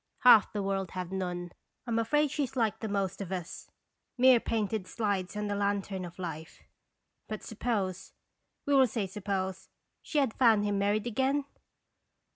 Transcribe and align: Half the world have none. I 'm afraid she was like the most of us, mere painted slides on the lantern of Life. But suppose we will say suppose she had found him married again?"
Half 0.21 0.51
the 0.51 0.63
world 0.63 0.89
have 0.93 1.11
none. 1.11 1.51
I 1.85 1.91
'm 1.91 1.99
afraid 1.99 2.31
she 2.31 2.41
was 2.41 2.55
like 2.55 2.79
the 2.79 2.87
most 2.87 3.21
of 3.21 3.31
us, 3.31 3.69
mere 4.17 4.39
painted 4.39 4.87
slides 4.87 5.37
on 5.37 5.45
the 5.45 5.53
lantern 5.53 6.05
of 6.05 6.17
Life. 6.17 6.63
But 7.27 7.43
suppose 7.43 8.11
we 8.65 8.73
will 8.73 8.87
say 8.87 9.05
suppose 9.05 9.69
she 10.01 10.17
had 10.17 10.33
found 10.33 10.65
him 10.65 10.79
married 10.79 11.05
again?" 11.05 11.45